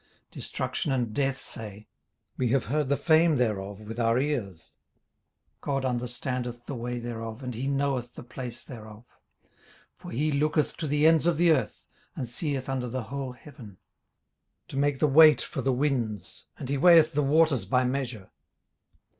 18:028:022 0.31 0.31
Destruction 0.31 0.91
and 0.91 1.13
death 1.13 1.39
say, 1.39 1.87
We 2.35 2.47
have 2.47 2.65
heard 2.65 2.89
the 2.89 2.97
fame 2.97 3.35
thereof 3.37 3.81
with 3.81 3.99
our 3.99 4.17
ears. 4.17 4.73
18:028:023 5.61 5.61
God 5.61 5.85
understandeth 5.85 6.65
the 6.65 6.73
way 6.75 6.97
thereof, 6.97 7.43
and 7.43 7.53
he 7.53 7.67
knoweth 7.67 8.15
the 8.15 8.23
place 8.23 8.63
thereof. 8.63 9.05
18:028:024 9.99 9.99
For 9.99 10.11
he 10.11 10.31
looketh 10.31 10.77
to 10.77 10.87
the 10.87 11.05
ends 11.05 11.27
of 11.27 11.37
the 11.37 11.51
earth, 11.51 11.85
and 12.15 12.27
seeth 12.27 12.67
under 12.67 12.89
the 12.89 13.03
whole 13.03 13.33
heaven; 13.33 13.77
18:028:025 14.65 14.67
To 14.69 14.77
make 14.77 14.97
the 14.97 15.07
weight 15.07 15.41
for 15.43 15.61
the 15.61 15.71
winds; 15.71 16.47
and 16.57 16.67
he 16.69 16.79
weigheth 16.79 17.13
the 17.13 17.21
waters 17.21 17.65
by 17.65 17.83
measure. 17.83 18.31